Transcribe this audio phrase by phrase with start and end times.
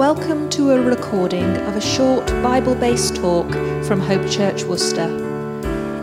[0.00, 3.52] Welcome to a recording of a short Bible based talk
[3.84, 5.06] from Hope Church Worcester.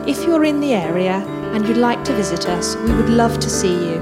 [0.05, 1.25] If you're in the area
[1.55, 3.99] and you'd like to visit us, we would love to see you.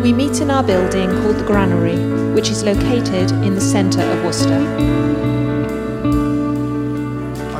[0.00, 1.96] We meet in our building called the Granary,
[2.34, 4.60] which is located in the centre of Worcester.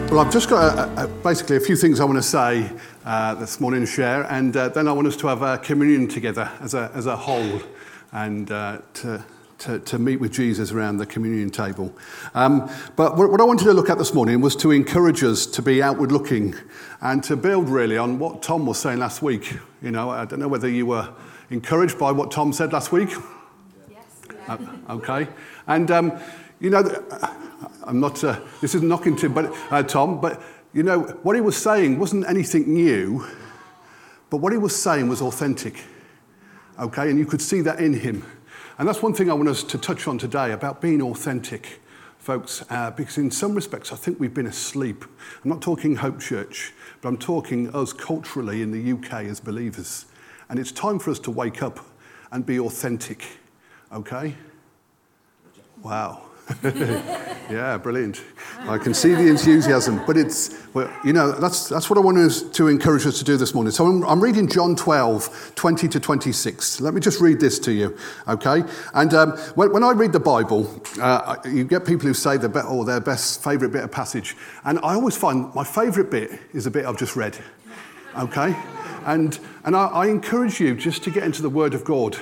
[0.09, 2.71] Well, I've just got a, a, basically a few things I want to say
[3.05, 6.48] uh, this morning share, and uh, then I want us to have a communion together
[6.61, 7.61] as a, as a whole
[8.12, 9.25] and uh, to,
[9.59, 11.94] to, to, meet with Jesus around the communion table.
[12.35, 15.62] Um, but what I wanted to look at this morning was to encourage us to
[15.62, 16.54] be outward looking
[17.00, 19.54] and to build really on what Tom was saying last week.
[19.82, 21.08] You know, I don't know whether you were
[21.50, 23.11] encouraged by what Tom said last week.
[23.90, 24.03] Yes.
[24.48, 24.58] Uh,
[24.90, 25.29] okay.
[25.67, 26.18] And, um,
[26.61, 26.82] you know,
[27.84, 30.43] I'm not, uh, this isn't knocking to but, uh, Tom, but
[30.73, 33.27] you know, what he was saying wasn't anything new,
[34.28, 35.83] but what he was saying was authentic.
[36.78, 38.23] Okay, and you could see that in him.
[38.78, 41.80] And that's one thing I want us to touch on today about being authentic,
[42.19, 45.06] folks, uh, because in some respects I think we've been asleep.
[45.42, 50.05] I'm not talking Hope Church, but I'm talking us culturally in the UK as believers.
[50.51, 51.86] And it's time for us to wake up
[52.31, 53.25] and be authentic.
[53.91, 54.34] Okay?
[55.83, 56.27] Wow.
[57.50, 58.22] yeah, brilliant.
[58.61, 62.55] I can see the enthusiasm, but it's, well, you know, that's, that's what I want
[62.55, 63.72] to encourage us to do this morning.
[63.72, 66.80] So I'm, I'm reading John 12, 20 to 26.
[66.80, 67.97] Let me just read this to you,
[68.28, 68.62] okay?
[68.94, 72.64] And um, when, when, I read the Bible, uh, you get people who say the
[72.64, 74.36] oh, their best favourite bit of passage.
[74.64, 77.36] And I always find my favourite bit is the bit I've just read,
[78.17, 78.56] okay?
[79.05, 82.17] And, and I, I encourage you just to get into the Word of God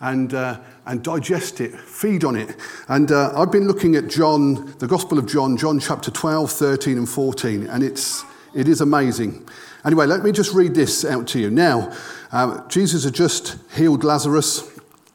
[0.00, 2.56] and, uh, and digest it, feed on it.
[2.88, 6.98] And uh, I've been looking at John, the Gospel of John, John chapter 12, 13,
[6.98, 8.22] and 14, and it's,
[8.54, 9.48] it is amazing.
[9.86, 11.50] Anyway, let me just read this out to you.
[11.50, 11.90] Now,
[12.32, 14.70] uh, Jesus had just healed Lazarus,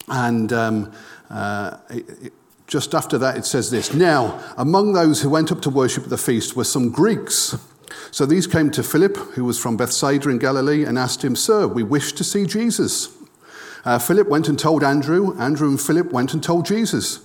[0.08, 0.92] and um,
[1.30, 2.34] uh, it, it,
[2.66, 6.10] just after that, it says this Now, among those who went up to worship at
[6.10, 7.56] the feast were some Greeks.
[8.16, 11.68] So these came to Philip, who was from Bethsaida in Galilee, and asked him, Sir,
[11.68, 13.10] we wish to see Jesus.
[13.84, 15.38] Uh, Philip went and told Andrew.
[15.38, 17.20] Andrew and Philip went and told Jesus.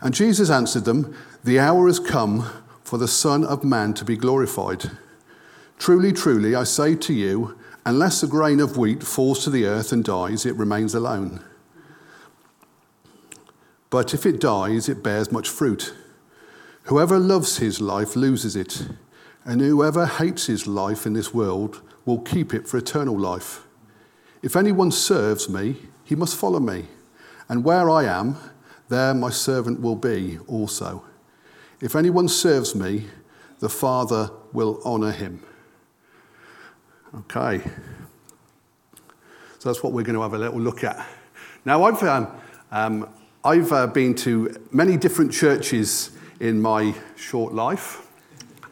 [0.00, 2.50] And Jesus answered them, The hour has come
[2.82, 4.90] for the Son of Man to be glorified.
[5.78, 7.56] Truly, truly, I say to you,
[7.86, 11.44] unless a grain of wheat falls to the earth and dies, it remains alone.
[13.88, 15.94] But if it dies, it bears much fruit.
[16.86, 18.88] Whoever loves his life loses it,
[19.44, 23.66] and whoever hates his life in this world will keep it for eternal life.
[24.42, 26.86] If anyone serves me, he must follow me.
[27.48, 28.36] And where I am,
[28.88, 31.04] there my servant will be also.
[31.80, 33.06] If anyone serves me,
[33.60, 35.42] the Father will honor him.
[37.14, 37.60] Okay.
[39.58, 41.06] So that's what we're going to have a little look at.
[41.64, 42.28] Now, I've, um,
[42.70, 43.08] um,
[43.42, 48.03] I've uh, been to many different churches in my short life,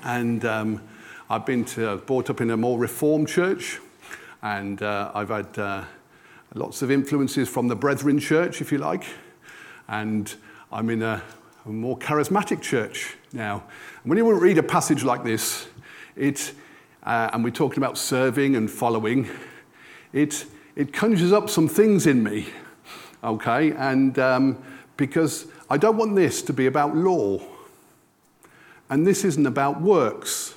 [0.02, 0.82] and um,
[1.30, 3.80] I've been to, brought up in a more reformed church,
[4.42, 5.58] and uh, I've had.
[5.58, 5.84] Uh,
[6.54, 9.04] lots of influences from the Brethren Church, if you like.
[9.88, 10.32] And
[10.70, 11.22] I'm in a,
[11.64, 13.64] a more charismatic church now.
[14.02, 15.66] And when you read a passage like this,
[16.16, 16.52] it,
[17.04, 19.28] uh, and we're talking about serving and following,
[20.12, 20.44] it,
[20.76, 22.48] it conjures up some things in me,
[23.24, 23.72] okay?
[23.72, 24.62] And um,
[24.96, 27.40] because I don't want this to be about law,
[28.90, 30.54] and this isn't about works,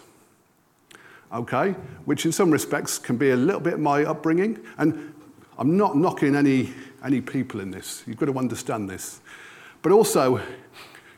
[1.34, 1.72] okay?
[2.06, 4.59] Which in some respects can be a little bit my upbringing.
[4.78, 5.13] And
[5.58, 8.03] I'm not knocking any, any people in this.
[8.06, 9.22] You've got to understand this.
[9.81, 10.41] But also,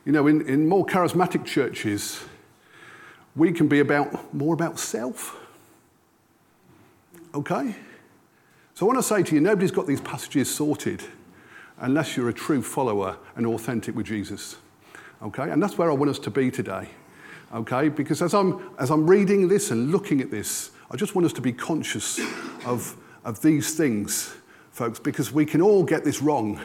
[0.06, 2.22] you know, in, in more charismatic churches,
[3.36, 5.36] we can be about more about self.
[7.34, 7.76] Okay?
[8.74, 11.04] So I want to say to you, nobody's got these passages sorted
[11.80, 14.58] unless you're a true follower and authentic with Jesus.
[15.22, 15.50] Okay?
[15.50, 16.90] And that's where I want us to be today.
[17.54, 17.90] Okay?
[17.90, 21.34] Because as I'm, as I'm reading this and looking at this, I just want us
[21.34, 22.20] to be conscious
[22.66, 24.34] of of these things,
[24.72, 26.62] folks, because we can all get this wrong.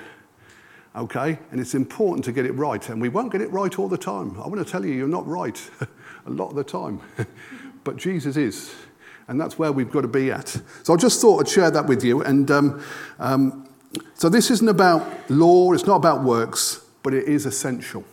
[0.94, 1.38] Okay?
[1.50, 2.88] And it's important to get it right.
[2.88, 4.40] And we won't get it right all the time.
[4.40, 5.60] I want to tell you, you're not right
[6.26, 7.00] a lot of the time.
[7.84, 8.72] but Jesus is.
[9.26, 10.56] And that's where we've got to be at.
[10.84, 12.22] So I just thought I'd share that with you.
[12.22, 12.84] And um,
[13.18, 13.68] um,
[14.14, 18.04] so this isn't about law, it's not about works, but it is essential.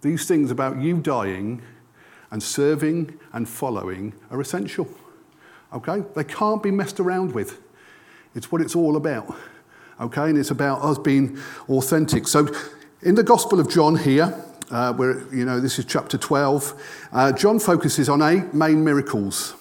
[0.00, 1.62] These things about you dying
[2.30, 4.88] and serving and following are essential.
[5.72, 6.02] Okay?
[6.14, 7.60] They can't be messed around with.
[8.34, 9.36] It's what it's all about.
[10.00, 10.28] Okay?
[10.30, 12.28] And it's about us being authentic.
[12.28, 12.48] So,
[13.02, 17.32] in the Gospel of John here, uh, where, you know, this is chapter 12, uh,
[17.32, 19.54] John focuses on eight main miracles.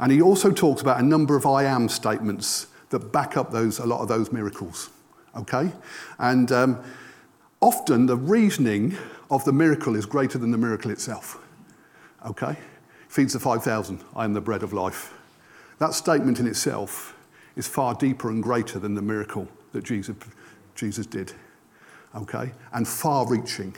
[0.00, 3.78] And he also talks about a number of I am statements that back up those,
[3.78, 4.90] a lot of those miracles.
[5.36, 5.70] Okay?
[6.18, 6.82] And um,
[7.60, 8.96] often the reasoning
[9.30, 11.38] of the miracle is greater than the miracle itself.
[12.26, 12.56] Okay?
[13.08, 15.14] Feeds the 5,000, I am the bread of life.
[15.78, 17.16] That statement in itself
[17.56, 20.16] is far deeper and greater than the miracle that Jesus,
[20.74, 21.32] Jesus did.
[22.14, 22.52] Okay?
[22.72, 23.74] And far reaching.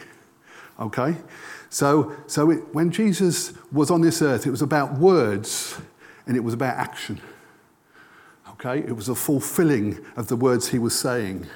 [0.79, 1.17] Okay?
[1.69, 5.79] So, so it, when Jesus was on this earth, it was about words
[6.27, 7.21] and it was about action.
[8.51, 8.79] Okay?
[8.79, 11.47] It was a fulfilling of the words he was saying.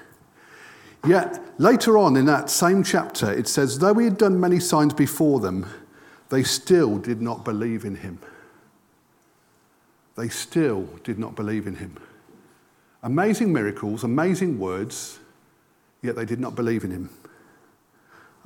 [1.06, 4.94] Yet later on in that same chapter, it says, though he had done many signs
[4.94, 5.66] before them,
[6.30, 8.18] they still did not believe in him.
[10.16, 11.98] They still did not believe in him.
[13.02, 15.18] Amazing miracles, amazing words,
[16.02, 17.10] yet they did not believe in him.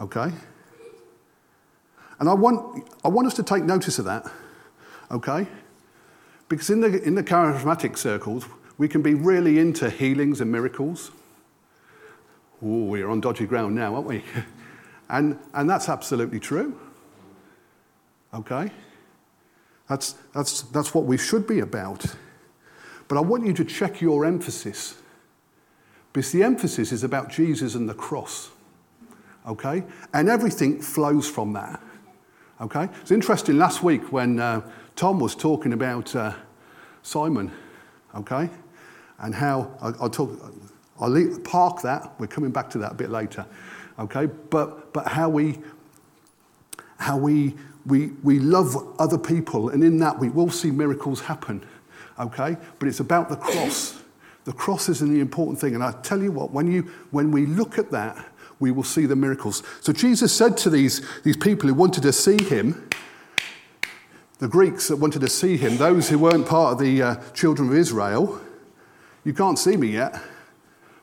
[0.00, 0.32] Okay?
[2.19, 4.26] And I want, I want us to take notice of that.
[5.11, 5.46] Okay?
[6.49, 8.46] Because in the, in the charismatic circles,
[8.78, 11.11] we can be really into healings and miracles.
[12.62, 14.25] Oh, we're on dodgy ground now, aren't we?
[15.08, 16.78] and, and that's absolutely true.
[18.34, 18.70] Okay?
[19.88, 22.05] That's, that's, that's what we should be about.
[23.06, 25.00] But I want you to check your emphasis.
[26.12, 28.50] Because the emphasis is about Jesus and the cross.
[29.46, 29.84] Okay?
[30.12, 31.81] And everything flows from that.
[32.61, 32.88] Okay?
[33.00, 36.34] It's interesting last week when uh, Tom was talking about uh,
[37.02, 37.50] Simon.
[38.14, 38.50] Okay?
[39.20, 40.31] And how, I, will talk,
[41.00, 42.18] I'll leave, park that.
[42.18, 43.46] We're coming back to that a bit later.
[43.98, 44.26] Okay?
[44.26, 45.58] But, but how we,
[46.98, 47.54] how we,
[47.86, 51.64] we, we love other people, and in that we will see miracles happen.
[52.18, 52.56] Okay?
[52.78, 54.02] But it's about the cross.
[54.44, 55.74] The cross is the important thing.
[55.74, 59.06] And I tell you what, when, you, when we look at that, we will see
[59.06, 59.62] the miracles.
[59.80, 62.88] So Jesus said to these, these people who wanted to see him,
[64.38, 67.68] the Greeks that wanted to see him, those who weren't part of the uh, children
[67.68, 68.40] of Israel,
[69.24, 70.20] you can't see me yet,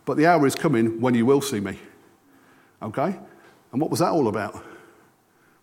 [0.05, 1.77] but the hour is coming when you will see me.
[2.81, 3.19] Okay?
[3.71, 4.63] And what was that all about?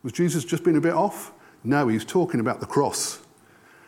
[0.02, 1.32] Was Jesus just being a bit off?
[1.64, 3.20] No, he's talking about the cross.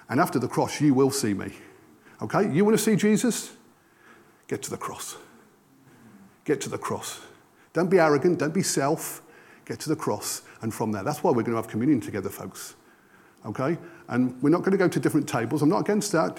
[0.09, 1.53] And after the cross, you will see me.
[2.23, 2.51] Okay?
[2.53, 3.53] You want to see Jesus?
[4.47, 5.17] Get to the cross.
[6.45, 7.21] Get to the cross.
[7.73, 9.23] Don't be arrogant, don't be self.
[9.65, 10.43] Get to the cross.
[10.61, 12.77] And from there, that's why we're going to have communion together, folks.
[13.47, 13.77] Okay?
[14.09, 15.62] And we're not going to go to different tables.
[15.62, 16.39] I'm not against that.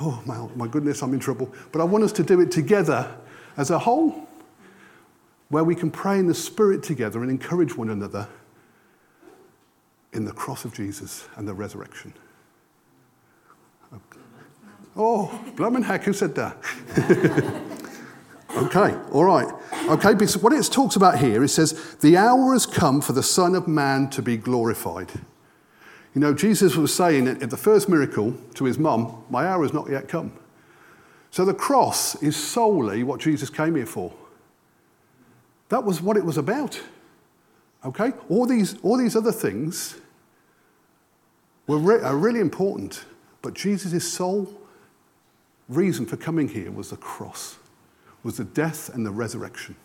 [0.00, 1.52] oh, my, my goodness, I'm in trouble.
[1.72, 3.16] But I want us to do it together
[3.56, 4.28] as a whole,
[5.48, 8.28] where we can pray in the Spirit together and encourage one another
[10.12, 12.12] in the cross of Jesus and the resurrection.
[14.96, 16.56] Oh, blooming heck, who said that?
[18.56, 19.52] okay, all right.
[19.88, 23.22] Okay, because what it talks about here, it says, the hour has come for the
[23.22, 25.12] Son of Man to be glorified.
[26.14, 29.74] You know, Jesus was saying at the first miracle to his mum, My hour has
[29.74, 30.32] not yet come.
[31.30, 34.12] So the cross is solely what Jesus came here for.
[35.68, 36.80] That was what it was about.
[37.84, 38.12] Okay?
[38.28, 39.96] All these, all these other things
[41.66, 43.04] were re- are really important,
[43.42, 44.52] but Jesus' sole
[45.68, 47.56] reason for coming here was the cross,
[48.22, 49.76] was the death and the resurrection.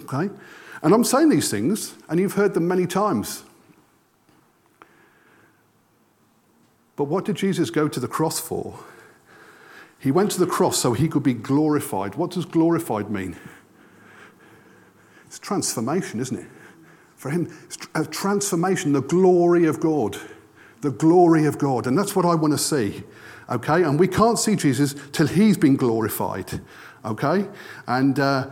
[0.00, 0.32] Okay?
[0.82, 3.44] And I'm saying these things, and you've heard them many times.
[6.96, 8.78] But what did Jesus go to the cross for?
[10.06, 12.14] He went to the cross so he could be glorified.
[12.14, 13.34] What does glorified mean?
[15.26, 16.46] It's transformation, isn't it?
[17.16, 20.16] For him, it's a transformation, the glory of God.
[20.80, 21.88] The glory of God.
[21.88, 23.02] And that's what I want to see.
[23.50, 23.82] Okay?
[23.82, 26.60] And we can't see Jesus till he's been glorified.
[27.04, 27.48] Okay?
[27.88, 28.20] And.
[28.20, 28.50] Uh,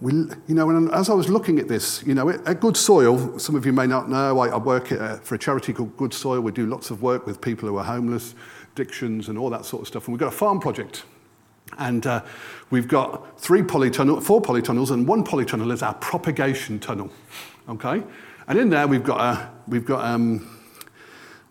[0.00, 3.36] we, you know, and as I was looking at this, you know, at Good Soil,
[3.36, 5.96] some of you may not know, I, I work at, uh, for a charity called
[5.96, 6.40] Good Soil.
[6.40, 8.36] We do lots of work with people who are homeless,
[8.78, 10.06] addictions, and all that sort of stuff.
[10.06, 11.04] And we've got a farm project.
[11.78, 12.24] And uh,
[12.70, 17.10] we've got three polytunnel, four polytunnels, and one polytunnel is our propagation tunnel.
[17.68, 18.02] Okay?
[18.46, 20.58] And in there, we've got a, we've got, um,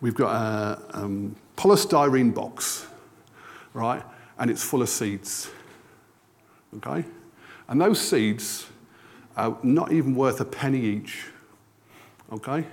[0.01, 2.87] we've got a um, polystyrene box,
[3.73, 4.03] right?
[4.39, 5.51] And it's full of seeds.
[6.77, 7.05] Okay?
[7.67, 8.67] And those seeds
[9.35, 11.25] are not even worth a penny each.
[12.31, 12.65] Okay?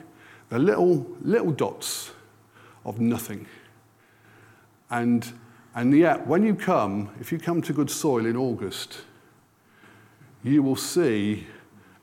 [0.49, 2.13] They're little, little dots
[2.85, 3.47] of nothing.
[4.91, 5.33] And,
[5.75, 8.99] and yet, when you come, if you come to good soil in August,
[10.43, 11.47] you will see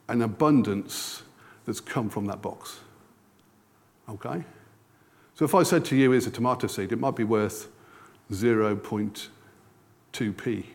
[0.07, 1.23] an abundance
[1.65, 2.79] that's come from that box.
[4.09, 4.43] Okay?
[5.35, 7.69] So if I said to you, here's a tomato seed, it might be worth
[8.31, 10.65] 0.2p.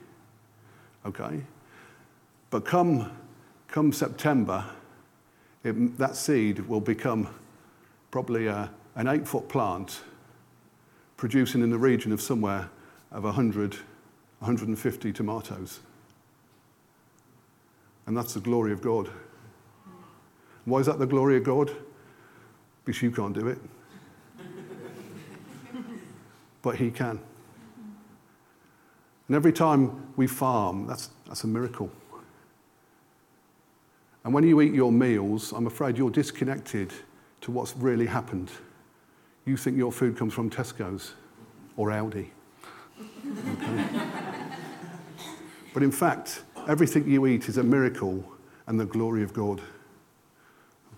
[1.04, 1.42] Okay?
[2.50, 3.10] But come,
[3.68, 4.64] come September,
[5.64, 7.28] it, that seed will become
[8.10, 10.00] probably a, an eight foot plant
[11.16, 12.68] producing in the region of somewhere
[13.10, 13.74] of 100,
[14.38, 15.80] 150 tomatoes.
[18.06, 19.10] And that's the glory of God.
[20.64, 21.70] Why is that the glory of God?
[22.84, 23.58] Because you can't do it.
[26.62, 27.20] but He can.
[29.28, 31.90] And every time we farm, that's, that's a miracle.
[34.24, 36.92] And when you eat your meals, I'm afraid you're disconnected
[37.42, 38.50] to what's really happened.
[39.46, 41.14] You think your food comes from Tesco's
[41.76, 42.28] or Aldi.
[43.52, 43.88] Okay?
[45.72, 48.24] but in fact, everything you eat is a miracle
[48.66, 49.62] and the glory of God.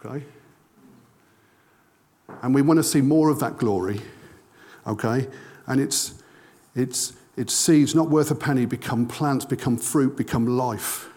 [0.03, 0.25] Okay?
[2.43, 4.01] And we want to see more of that glory.
[4.87, 5.29] Okay?
[5.67, 6.23] And it's,
[6.75, 11.11] it's, it's seeds not worth a penny become plants, become fruit, become life.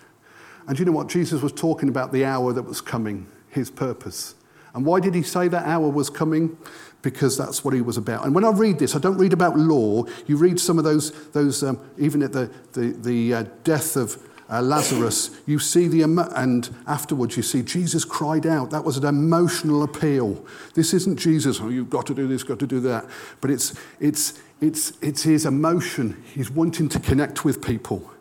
[0.68, 1.08] And you know what?
[1.08, 4.36] Jesus was talking about the hour that was coming, his purpose.
[4.74, 6.58] And why did he say that hour was coming?
[7.02, 8.26] Because that's what he was about.
[8.26, 10.06] And when I read this, I don't read about law.
[10.28, 14.22] You read some of those, those um, even at the, the, the uh, death of
[14.52, 16.02] uh, Lazarus, you see the,
[16.36, 18.70] and afterwards you see Jesus cried out.
[18.70, 20.46] That was an emotional appeal.
[20.74, 23.06] This isn't Jesus, oh, you've got to do this, got to do that.
[23.40, 26.22] But it's, it's, it's, it's his emotion.
[26.34, 28.12] He's wanting to connect with people.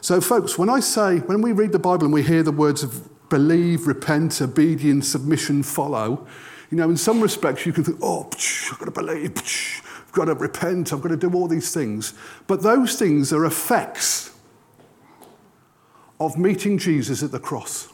[0.00, 2.82] So, folks, when I say, when we read the Bible and we hear the words
[2.82, 6.26] of believe, repent, obedience, submission, follow,
[6.70, 9.82] you know, in some respects you can think, oh, psh, I've got to believe, psh,
[9.84, 12.14] I've got to repent, I've got to do all these things.
[12.46, 14.32] But those things are effects
[16.18, 17.88] of meeting Jesus at the cross.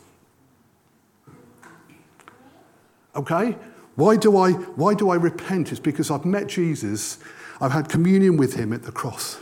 [3.14, 3.56] Okay?
[3.96, 5.70] Why do I, why do I repent?
[5.70, 7.18] It's because I've met Jesus,
[7.60, 9.38] I've had communion with him at the cross.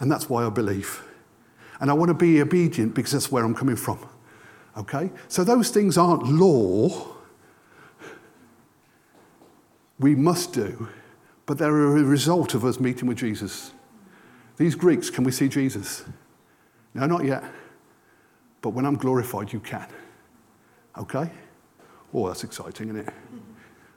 [0.00, 1.04] And that's why I believe.
[1.80, 3.98] And I want to be obedient because that's where I'm coming from.
[4.76, 5.10] Okay?
[5.28, 7.11] So those things aren't law.
[9.98, 10.88] We must do,
[11.46, 13.72] but they're a result of us meeting with Jesus.
[14.56, 16.04] These Greeks, can we see Jesus?
[16.94, 17.44] No, not yet.
[18.60, 19.86] But when I'm glorified, you can.
[20.98, 21.30] Okay?
[22.14, 23.14] Oh, that's exciting, isn't it?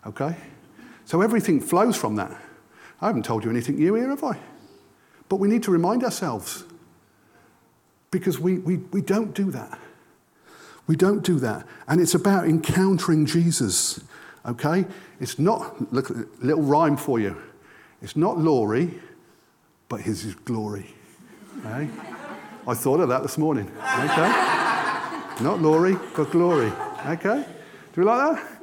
[0.08, 0.36] Okay?
[1.06, 2.32] So everything flows from that.
[3.02, 4.40] I haven't told you anything new here, have I?
[5.30, 6.64] But we need to remind ourselves
[8.12, 9.78] because we, we, we don't do that.
[10.88, 11.68] We don't do that.
[11.88, 14.04] And it's about encountering Jesus.
[14.48, 14.86] Okay?
[15.20, 16.10] It's not, look,
[16.42, 17.36] little rhyme for you.
[18.02, 19.00] It's not Laurie,
[19.90, 20.94] but his glory.
[21.60, 21.90] Okay?
[22.68, 23.72] I thought of that this morning.
[23.78, 24.56] Okay?
[25.42, 26.72] not Laurie, but glory.
[27.06, 27.46] Okay?
[27.94, 28.62] Do we like that?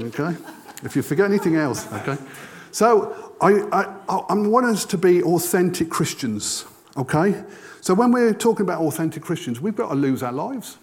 [0.00, 0.36] Okay?
[0.84, 2.18] If you forget anything else, okay?
[2.70, 6.64] So I, I, I want us to be authentic Christians.
[6.96, 7.44] Okay?
[7.80, 10.78] So when we're talking about authentic Christians, we've got to lose our lives.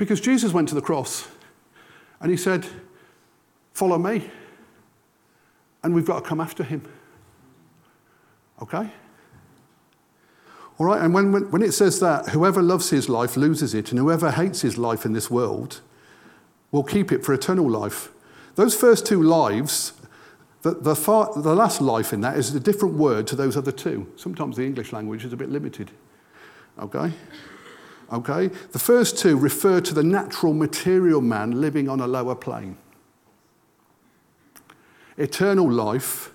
[0.00, 1.28] Because Jesus went to the cross
[2.22, 2.66] and he said,
[3.74, 4.30] Follow me.
[5.82, 6.82] And we've got to come after him.
[8.62, 8.88] Okay?
[10.78, 13.90] All right, and when, when, when it says that, whoever loves his life loses it,
[13.90, 15.82] and whoever hates his life in this world
[16.70, 18.08] will keep it for eternal life.
[18.54, 19.92] Those first two lives,
[20.62, 23.72] the, the, far, the last life in that is a different word to those other
[23.72, 24.10] two.
[24.16, 25.90] Sometimes the English language is a bit limited.
[26.78, 27.12] Okay?
[28.12, 28.48] Okay?
[28.48, 32.76] The first two refer to the natural material man living on a lower plane.
[35.16, 36.32] Eternal life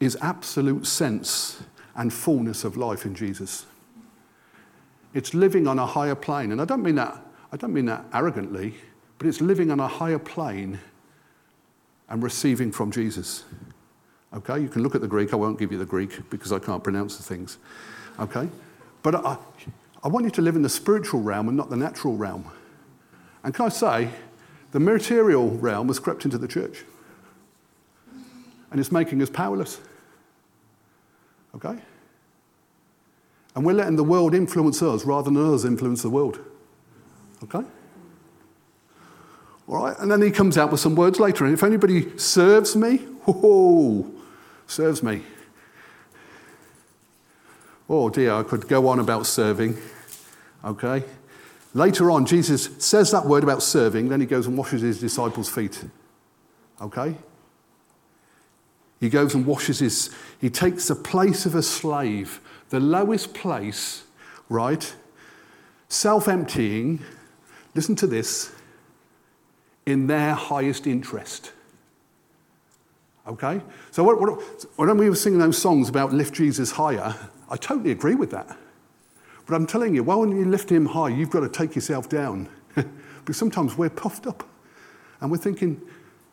[0.00, 1.62] is absolute sense
[1.94, 3.66] and fullness of life in Jesus.
[5.14, 6.52] It's living on a higher plane.
[6.52, 7.20] And I don't mean that,
[7.52, 8.74] I don't mean that arrogantly,
[9.18, 10.78] but it's living on a higher plane
[12.08, 13.44] and receiving from Jesus.
[14.34, 14.60] Okay?
[14.60, 15.32] You can look at the Greek.
[15.32, 17.58] I won't give you the Greek because I can't pronounce the things.
[18.18, 18.48] Okay?
[19.02, 19.38] But I,
[20.02, 22.44] I want you to live in the spiritual realm and not the natural realm.
[23.42, 24.10] And can I say,
[24.72, 26.84] the material realm has crept into the church.
[28.70, 29.80] And it's making us powerless.
[31.54, 31.76] Okay?
[33.54, 36.38] And we're letting the world influence us rather than us influence the world.
[37.42, 37.66] Okay?
[39.66, 39.98] All right?
[39.98, 41.44] And then he comes out with some words later.
[41.44, 44.08] And if anybody serves me, whoa,
[44.66, 45.22] serves me.
[47.92, 49.76] Oh dear, I could go on about serving.
[50.64, 51.02] Okay?
[51.74, 55.48] Later on, Jesus says that word about serving, then he goes and washes his disciples'
[55.48, 55.84] feet.
[56.80, 57.16] Okay?
[59.00, 64.04] He goes and washes his, he takes the place of a slave, the lowest place,
[64.48, 64.94] right?
[65.88, 67.00] Self emptying,
[67.74, 68.52] listen to this,
[69.84, 71.50] in their highest interest.
[73.26, 73.60] Okay?
[73.90, 74.40] So what, what,
[74.76, 77.16] when we were singing those songs about lift Jesus higher,
[77.50, 78.56] I totally agree with that.
[79.46, 82.48] But I'm telling you, when you lift him high, you've got to take yourself down.
[82.74, 84.48] because sometimes we're puffed up
[85.20, 85.80] and we're thinking,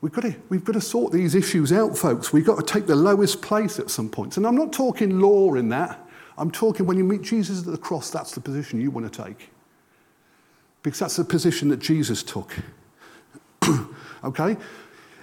[0.01, 2.31] we've got, to, we've got to sort these issues out, folks.
[2.31, 4.37] We've got to take the lowest place at some points.
[4.37, 5.99] And I'm not talking law in that.
[6.37, 9.23] I'm talking when you meet Jesus at the cross, that's the position you want to
[9.23, 9.49] take.
[10.83, 12.53] Because that's the position that Jesus took.
[14.23, 14.55] okay?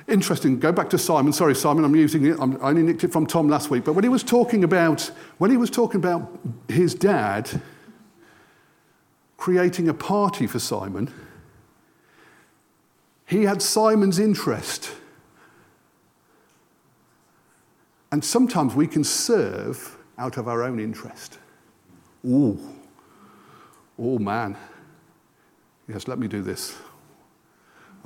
[0.06, 0.58] Interesting.
[0.58, 1.32] Go back to Simon.
[1.32, 2.36] Sorry, Simon, I'm using it.
[2.38, 3.84] I'm, i only nicked it from Tom last week.
[3.84, 7.62] But when he was talking about when he was talking about his dad
[9.36, 11.12] creating a party for Simon,
[13.26, 14.92] he had Simon's interest.
[18.12, 21.38] And sometimes we can serve out of our own interest.
[22.26, 22.58] Oh,
[23.98, 24.56] oh man.
[25.88, 26.76] Yes, let me do this.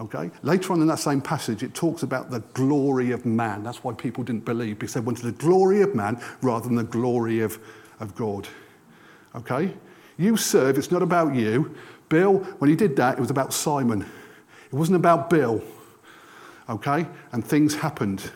[0.01, 0.31] Okay?
[0.43, 3.63] Later on in that same passage, it talks about the glory of man.
[3.63, 6.85] That's why people didn't believe, because they wanted the glory of man rather than the
[6.85, 7.59] glory of,
[7.99, 8.47] of God.
[9.35, 9.75] Okay?
[10.17, 11.75] You serve, it's not about you.
[12.09, 14.03] Bill, when he did that, it was about Simon.
[14.03, 15.63] It wasn't about Bill.
[16.69, 17.07] Okay?
[17.33, 18.31] And things happened.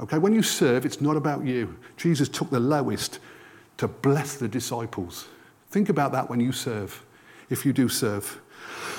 [0.00, 0.18] Okay?
[0.18, 1.76] When you serve, it's not about you.
[1.96, 3.18] Jesus took the lowest
[3.78, 5.26] to bless the disciples.
[5.70, 7.04] Think about that when you serve,
[7.48, 8.40] if you do serve.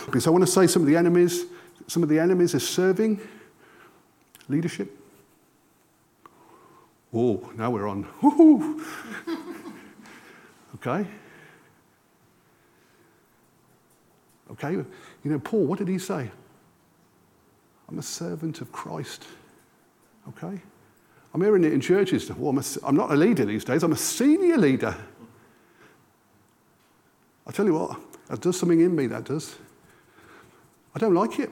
[0.05, 1.45] Because I want to say some of the enemies
[1.89, 3.19] some of the enemies are serving
[4.47, 4.95] leadership.
[7.13, 8.05] Oh, now we're on.
[10.75, 11.05] Okay.
[14.51, 14.85] Okay, you
[15.25, 16.31] know, Paul, what did he say?
[17.87, 19.25] I'm a servant of Christ.
[20.29, 20.61] Okay?
[21.33, 22.31] I'm hearing it in churches.
[22.31, 24.95] Well, I'm, a, I'm not a leader these days, I'm a senior leader.
[27.45, 29.55] I tell you what, that does something in me, that does.
[30.95, 31.49] I don't like it.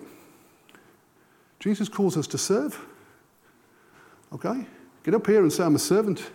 [1.67, 2.79] Jesus calls us to serve.
[4.31, 4.65] Okay?
[5.03, 6.31] Get up here and say, I'm a servant.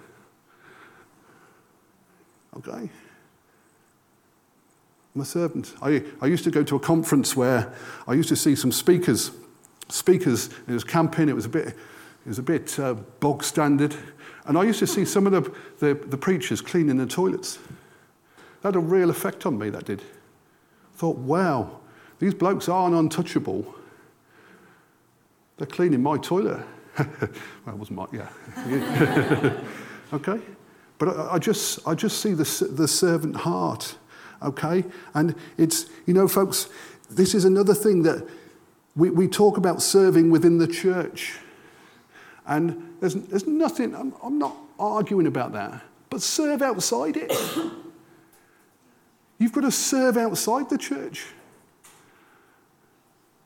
[2.58, 2.90] Okay?
[5.14, 5.72] I'm a servant.
[5.80, 7.72] I, I used to go to a conference where
[8.06, 9.30] I used to see some speakers.
[9.88, 11.76] Speakers, it was camping, it was a bit, it
[12.26, 13.96] was a bit uh, bog standard.
[14.44, 17.58] And I used to see some of the, the, the preachers cleaning the toilets.
[18.60, 20.02] That had a real effect on me, that did.
[20.02, 21.80] I thought, wow,
[22.18, 23.76] these blokes aren't untouchable
[25.62, 26.60] they're cleaning my toilet.
[26.98, 27.06] well,
[27.68, 29.60] it wasn't my, yeah.
[30.12, 30.40] okay?
[30.98, 33.96] But I, I, just, I just see the, the servant heart,
[34.42, 34.84] okay?
[35.14, 36.68] And it's, you know, folks,
[37.08, 38.28] this is another thing that
[38.96, 41.38] we, we talk about serving within the church.
[42.44, 47.32] And there's, there's nothing, I'm, I'm not arguing about that, but serve outside it.
[49.38, 51.24] You've got to serve outside the church.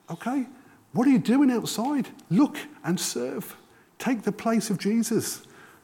[0.08, 0.46] Okay?
[0.96, 2.08] What are you doing outside?
[2.30, 3.54] Look and serve.
[3.98, 5.42] Take the place of Jesus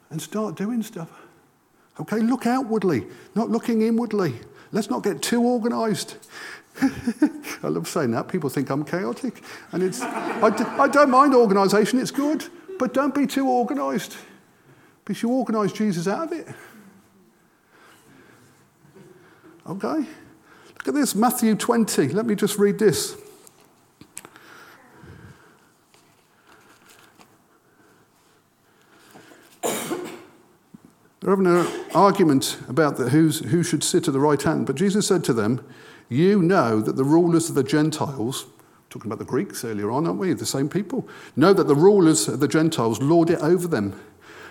[0.09, 1.11] and start doing stuff.
[2.01, 4.33] Okay, look outwardly, not looking inwardly.
[4.71, 6.17] Let's not get too organized.
[7.63, 8.29] I love saying that.
[8.29, 9.43] People think I'm chaotic.
[9.73, 12.47] And it's, I d- I don't mind organization, it's good.
[12.79, 14.17] But don't be too organized
[15.05, 16.49] because you organize Jesus out of it.
[19.69, 20.09] Okay?
[20.79, 22.09] Look at this Matthew 20.
[22.09, 23.15] Let me just read this.
[31.33, 34.67] Having an argument about the, who should sit at the right hand.
[34.67, 35.65] But Jesus said to them,
[36.11, 38.45] You know that the rulers of the Gentiles,
[38.91, 40.35] talking about the Greeks earlier on, aren't we?
[40.35, 41.09] The same people.
[41.35, 43.99] Know that the rulers of the Gentiles lord it over them,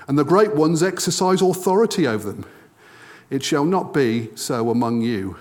[0.07, 2.45] and the great ones exercise authority over them.
[3.29, 5.37] It shall not be so among you.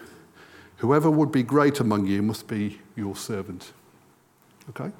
[0.76, 3.72] Whoever would be great among you must be your servant.
[4.68, 4.92] Okay?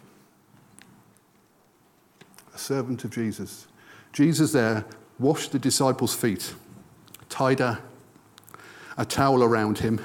[2.55, 3.67] A servant of Jesus.
[4.15, 4.87] Jesus there
[5.21, 6.55] washed the disciples' feet,
[7.29, 7.79] tied a,
[8.97, 10.01] a towel around him,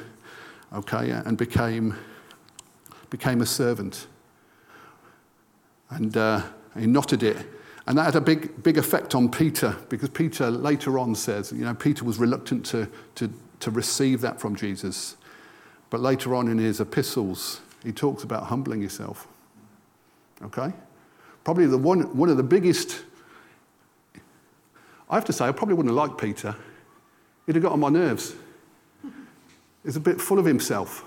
[0.73, 1.95] okay, and became,
[3.09, 4.07] became a servant.
[5.89, 6.41] And uh,
[6.77, 7.37] he knotted it.
[7.87, 11.63] And that had a big, big effect on Peter because Peter later on says, you
[11.63, 15.15] know, Peter was reluctant to, to, to receive that from Jesus.
[15.91, 19.27] But later on in his epistles, he talks about humbling yourself.
[20.41, 20.73] Okay?
[21.43, 23.03] Probably the one, one of the biggest
[25.09, 26.55] I have to say, I probably wouldn't have liked Peter.
[27.45, 28.35] He'd have got on my nerves.
[29.83, 31.05] He's a bit full of himself.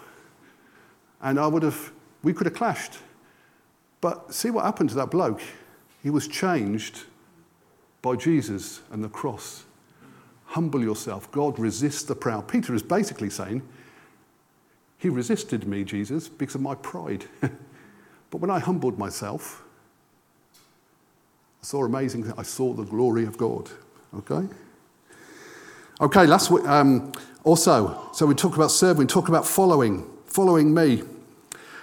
[1.21, 1.91] And I would have,
[2.23, 2.99] we could have clashed.
[4.01, 5.41] But see what happened to that bloke?
[6.03, 7.05] He was changed
[8.03, 9.65] by Jesus and the cross.
[10.47, 11.31] Humble yourself.
[11.33, 12.47] God resists the proud.
[12.47, 13.63] Peter is basically saying,
[14.97, 17.25] He resisted me, Jesus, because of my pride.
[17.41, 19.65] but when I humbled myself,
[21.61, 23.69] I saw amazing, I saw the glory of God.
[24.17, 24.49] Okay?
[26.01, 27.13] Okay, last week, um,
[27.45, 31.03] also, so we talk about serving, we talk about following, following me.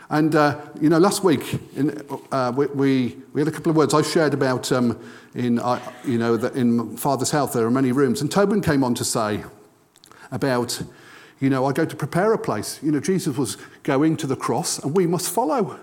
[0.09, 3.75] And, uh, you know, last week in, uh, we, we, we, had a couple of
[3.75, 4.99] words I shared about, um,
[5.33, 8.21] in, uh, you know, in Father's Health, there are many rooms.
[8.21, 9.43] And Tobin came on to say,
[10.31, 10.81] about,
[11.39, 12.79] you know, I go to prepare a place.
[12.81, 15.79] You know, Jesus was going to the cross and we must follow.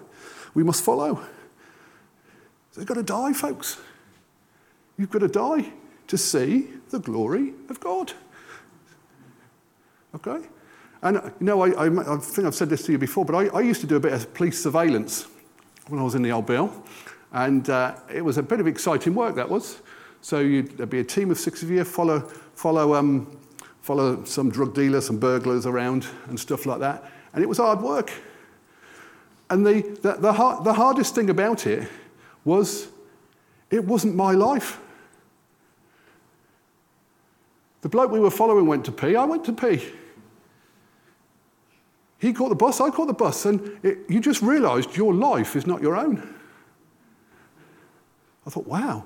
[0.55, 1.23] We must follow.
[2.77, 3.79] You've got to die, folks.
[4.97, 5.73] You've got to die
[6.13, 8.13] to see the glory of God.
[10.15, 10.47] Okay?
[11.01, 13.47] And, you know, I, I, I think I've said this to you before, but I,
[13.47, 15.27] I, used to do a bit of police surveillance
[15.89, 16.71] when I was in the old bill.
[17.33, 19.81] And uh, it was a bit of exciting work, that was.
[20.21, 23.35] So there'd be a team of six of you, follow, follow, um,
[23.81, 27.11] follow some drug dealers, some burglars around and stuff like that.
[27.33, 28.13] And it was hard work.
[29.49, 31.89] And the, the, the, the hardest thing about it
[32.45, 32.89] was
[33.71, 34.79] it wasn't my life.
[37.83, 39.83] The bloke we were following went to pee, I went to pee.
[42.19, 45.57] He caught the bus, I caught the bus, and it, you just realised your life
[45.57, 46.35] is not your own.
[48.47, 49.05] I thought, wow,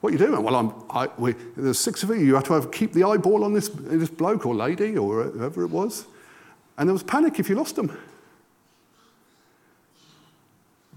[0.00, 0.42] what are you doing?
[0.42, 2.16] Well, I'm, I, we, there's six of you.
[2.16, 5.62] You have to have, keep the eyeball on this, this bloke or lady or whoever
[5.62, 6.06] it was.
[6.78, 7.96] And there was panic if you lost them.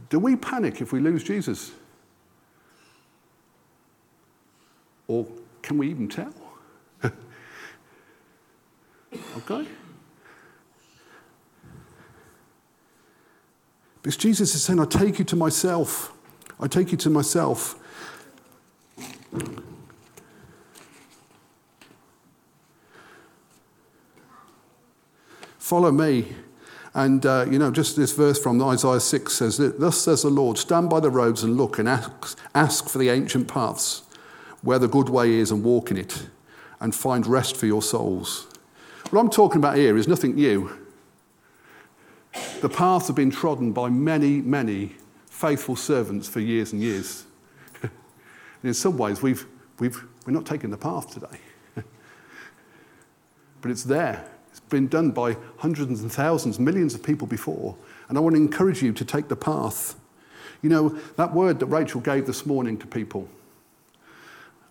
[0.10, 1.72] Do we panic if we lose Jesus?
[5.08, 5.26] Or
[5.62, 6.34] can we even tell?
[9.14, 9.68] Okay?
[14.02, 16.14] Because Jesus is saying, I take you to myself.
[16.60, 17.76] I take you to myself.
[25.58, 26.34] Follow me.
[26.94, 30.58] And, uh, you know, just this verse from Isaiah 6 says, Thus says the Lord,
[30.58, 34.04] stand by the roads and look and ask, ask for the ancient paths
[34.62, 36.28] where the good way is and walk in it
[36.80, 38.48] and find rest for your souls.
[39.10, 40.70] What I'm talking about here is nothing new.
[42.60, 44.96] The paths have been trodden by many, many
[45.30, 47.26] faithful servants for years and years.
[47.82, 47.92] and
[48.64, 49.46] in some ways, we've,
[49.80, 51.40] we've, we're not taking the path today.
[53.62, 54.30] but it's there.
[54.50, 57.78] It's been done by hundreds and thousands, millions of people before.
[58.10, 59.96] And I want to encourage you to take the path.
[60.62, 63.30] You know, that word that Rachel gave this morning to people,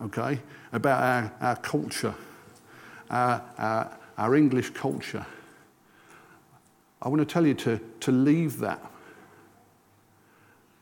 [0.03, 0.40] okay,
[0.75, 2.14] about our, our culture,
[3.09, 5.27] our, our, our English culture.
[7.03, 8.81] I want to tell you to, to leave that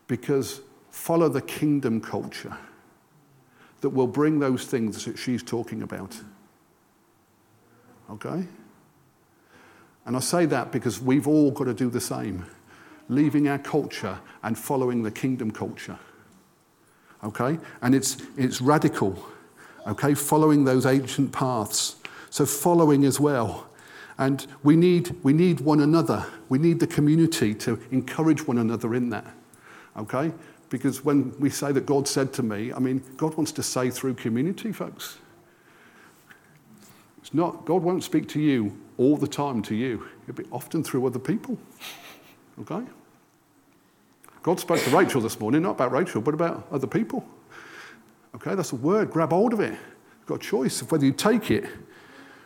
[0.07, 2.57] because follow the kingdom culture
[3.81, 6.16] that will bring those things that she's talking about.
[8.11, 8.47] Okay?
[10.07, 12.47] And I say that because we've all got to do the same,
[13.09, 15.99] leaving our culture and following the kingdom culture.
[17.23, 17.59] Okay?
[17.83, 19.18] And it's, it's radical.
[19.87, 20.14] Okay?
[20.14, 21.97] Following those ancient paths.
[22.35, 23.68] So, following as well.
[24.18, 26.27] And we need, we need one another.
[26.49, 29.33] We need the community to encourage one another in that.
[29.97, 30.33] Okay?
[30.68, 33.88] Because when we say that God said to me, I mean, God wants to say
[33.88, 35.18] through community, folks.
[37.18, 40.83] It's not, God won't speak to you all the time to you, it'll be often
[40.83, 41.57] through other people.
[42.62, 42.83] Okay?
[44.42, 47.25] God spoke to Rachel this morning, not about Rachel, but about other people.
[48.35, 49.12] Okay, that's a word.
[49.12, 49.70] Grab hold of it.
[49.70, 51.66] You've got a choice of whether you take it,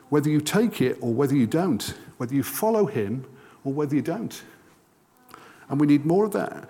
[0.08, 3.26] whether you take it or whether you don't, whether you follow him
[3.64, 4.42] or whether you don't.
[5.68, 6.68] And we need more of that.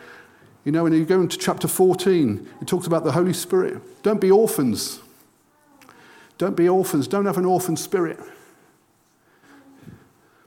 [0.64, 4.03] You know, when you go into chapter 14, it talks about the Holy Spirit.
[4.03, 5.01] Don't be orphans.
[6.37, 7.09] Don't be orphans.
[7.09, 8.18] Don't have an orphan spirit.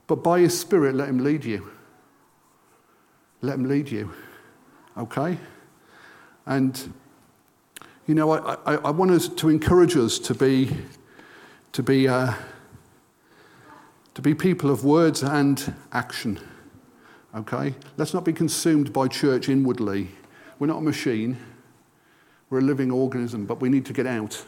[0.06, 1.70] But by his spirit, let him lead you.
[3.40, 4.12] Let him lead you.
[4.96, 5.38] Okay?
[6.46, 6.92] And,
[8.06, 10.76] you know, I, I, I want us to encourage us to be,
[11.72, 12.34] to be, uh,
[14.14, 16.38] to be people of words and action.
[17.34, 17.74] Okay?
[17.96, 20.08] Let's not be consumed by church inwardly.
[20.58, 21.38] We're not a machine,
[22.50, 24.44] we're a living organism, but we need to get out.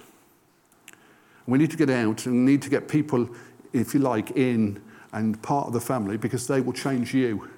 [1.47, 3.29] We need to get out and need to get people,
[3.73, 7.49] if you like, in and part of the family because they will change you.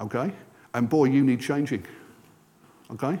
[0.00, 0.32] Okay?
[0.74, 1.86] And boy, you need changing.
[2.90, 3.18] Okay?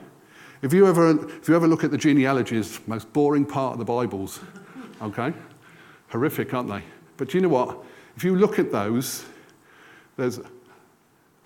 [0.64, 3.84] If you ever, if you ever look at the genealogies, most boring part of the
[3.84, 4.40] Bibles,
[5.02, 5.34] okay?
[6.08, 6.82] Horrific, aren't they?
[7.18, 7.84] But you know what?
[8.16, 9.24] If you look at those,
[10.16, 10.40] there's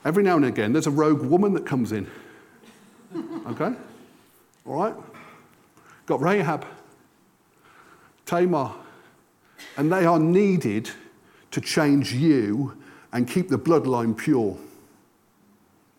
[0.04, 2.06] every now and again there's a rogue woman that comes in.
[3.46, 3.72] Okay?
[4.66, 4.94] All right?
[6.06, 6.66] Got Rahab,
[8.26, 8.72] Tamar,
[9.76, 10.90] and they are needed
[11.50, 12.76] to change you
[13.12, 14.56] and keep the bloodline pure.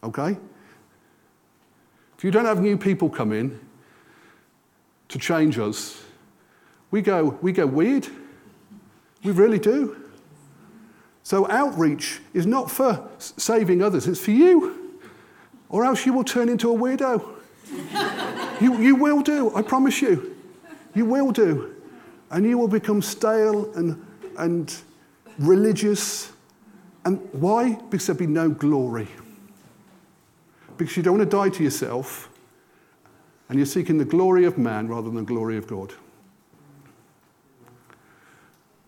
[0.03, 0.37] Okay?
[2.17, 3.59] If you don't have new people come in
[5.07, 6.03] to change us,
[6.91, 8.07] we go, we go weird.
[9.23, 10.08] We really do.
[11.29, 14.99] So, outreach is not for saving others, it's for you.
[15.69, 17.23] Or else you will turn into a weirdo.
[18.59, 20.35] you, you will do, I promise you.
[20.95, 21.75] You will do.
[22.31, 24.03] And you will become stale and,
[24.39, 24.75] and
[25.37, 26.31] religious.
[27.05, 27.75] And why?
[27.75, 29.07] Because there'll be no glory.
[30.77, 32.27] Because you don't want to die to yourself,
[33.49, 35.93] and you're seeking the glory of man rather than the glory of God.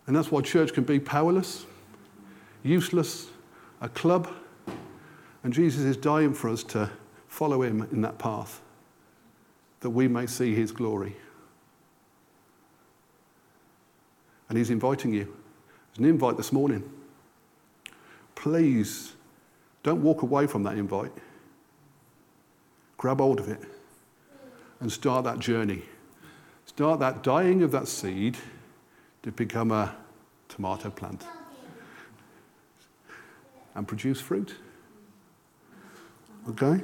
[0.07, 1.67] And that's why church can be powerless,
[2.63, 3.29] useless,
[3.81, 4.29] a club.
[5.43, 6.89] And Jesus is dying for us to
[7.27, 8.61] follow him in that path
[9.79, 11.15] that we may see his glory.
[14.47, 15.25] And he's inviting you.
[15.25, 16.83] There's an invite this morning.
[18.35, 19.13] Please
[19.83, 21.11] don't walk away from that invite.
[22.97, 23.61] Grab hold of it
[24.79, 25.81] and start that journey.
[26.65, 28.37] Start that dying of that seed
[29.23, 29.95] to become a
[30.47, 31.25] tomato plant
[33.75, 34.55] and produce fruit.
[36.49, 36.83] Okay?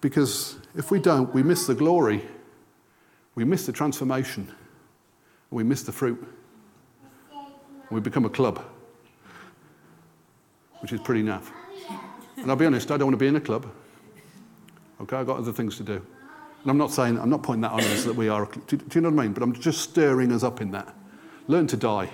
[0.00, 2.22] Because if we don't, we miss the glory,
[3.34, 4.52] we miss the transformation,
[5.50, 6.34] we miss the fruit.
[7.90, 8.62] We become a club,
[10.80, 11.50] which is pretty naff.
[12.36, 13.66] And I'll be honest, I don't want to be in a club.
[15.00, 15.94] Okay, I've got other things to do.
[15.94, 18.84] And I'm not saying, I'm not pointing that on us that we are, do, do
[18.92, 19.32] you know what I mean?
[19.32, 20.94] But I'm just stirring us up in that.
[21.46, 22.10] Learn to die.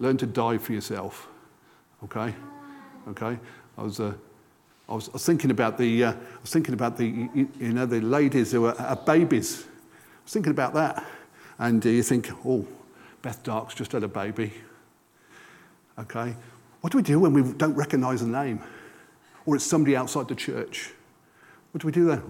[0.00, 1.28] Learn to die for yourself.
[2.04, 2.34] Okay?
[3.08, 3.38] Okay?
[3.78, 4.14] I was, uh,
[4.88, 7.72] I was, I was thinking about the, uh, I was thinking about the, you, you
[7.72, 9.64] know, the ladies who are, are babies.
[9.64, 11.04] I was thinking about that.
[11.58, 12.66] And uh, you think, oh,
[13.22, 14.52] Beth Dark's just had a baby.
[15.98, 16.34] Okay?
[16.80, 18.60] What do we do when we don't recognize a name?
[19.46, 20.92] Or it's somebody outside the church?
[21.72, 22.22] What do we do then?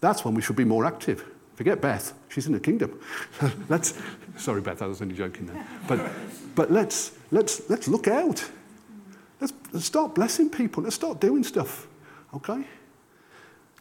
[0.00, 1.24] That's when we should be more active.
[1.58, 3.00] Forget Beth, she's in the kingdom.
[3.68, 3.98] let's,
[4.36, 5.66] sorry, Beth, I was only joking there.
[5.88, 6.08] But,
[6.54, 8.48] but let's, let's, let's look out.
[9.40, 10.84] Let's, let's start blessing people.
[10.84, 11.88] Let's start doing stuff,
[12.32, 12.62] okay?